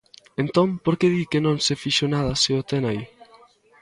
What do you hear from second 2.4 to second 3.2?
se o ten aí?